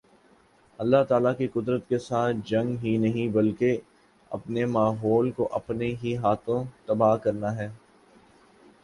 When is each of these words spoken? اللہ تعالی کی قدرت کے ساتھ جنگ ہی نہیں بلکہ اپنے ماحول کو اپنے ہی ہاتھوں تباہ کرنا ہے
اللہ 0.79 1.03
تعالی 1.09 1.29
کی 1.37 1.47
قدرت 1.47 1.87
کے 1.89 1.97
ساتھ 1.99 2.37
جنگ 2.45 2.77
ہی 2.83 2.95
نہیں 2.97 3.27
بلکہ 3.33 3.77
اپنے 4.31 4.65
ماحول 4.67 5.29
کو 5.31 5.47
اپنے 5.51 5.93
ہی 6.03 6.15
ہاتھوں 6.17 6.63
تباہ 6.85 7.15
کرنا 7.17 7.55
ہے 7.57 7.69